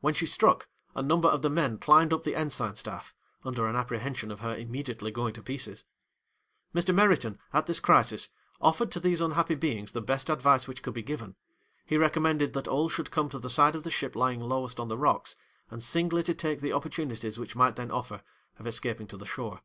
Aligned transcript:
When 0.00 0.14
she 0.14 0.24
struck, 0.24 0.68
a 0.94 1.02
number 1.02 1.28
of 1.28 1.42
the 1.42 1.50
men 1.50 1.76
climbed 1.76 2.14
up 2.14 2.24
the 2.24 2.34
ensign 2.34 2.76
staff, 2.76 3.12
under 3.44 3.66
an 3.66 3.76
apprehension 3.76 4.30
of 4.30 4.40
her 4.40 4.56
immediately 4.56 5.10
going 5.10 5.34
to 5.34 5.42
pieces. 5.42 5.84
'Mr. 6.74 6.94
Meriton, 6.94 7.38
at 7.52 7.66
this 7.66 7.78
crisis, 7.78 8.30
offered 8.58 8.90
to 8.90 8.98
these 9.00 9.20
unhappy 9.20 9.54
beings 9.54 9.92
the 9.92 10.00
best 10.00 10.30
advice 10.30 10.66
which 10.66 10.82
could 10.82 10.94
be 10.94 11.02
given; 11.02 11.36
he 11.84 11.98
recommended 11.98 12.54
that 12.54 12.66
all 12.68 12.88
should 12.88 13.10
come 13.10 13.28
to 13.28 13.38
the 13.38 13.50
side 13.50 13.76
of 13.76 13.82
the 13.82 13.90
ship 13.90 14.16
lying 14.16 14.40
lowest 14.40 14.80
on 14.80 14.88
the 14.88 14.96
rocks, 14.96 15.36
and 15.70 15.82
singly 15.82 16.22
to 16.22 16.32
take 16.32 16.62
the 16.62 16.72
opportunities 16.72 17.38
which 17.38 17.54
might 17.54 17.76
then 17.76 17.90
offer, 17.90 18.22
of 18.58 18.66
escaping 18.66 19.06
to 19.06 19.18
the 19.18 19.26
shore. 19.26 19.60